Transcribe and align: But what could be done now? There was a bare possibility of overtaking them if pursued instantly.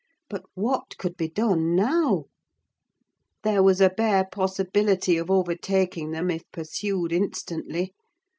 But 0.31 0.41
what 0.55 0.97
could 0.97 1.15
be 1.15 1.29
done 1.29 1.75
now? 1.75 2.23
There 3.43 3.61
was 3.61 3.79
a 3.79 3.91
bare 3.91 4.25
possibility 4.31 5.15
of 5.15 5.29
overtaking 5.29 6.09
them 6.09 6.31
if 6.31 6.41
pursued 6.51 7.11
instantly. 7.11 7.93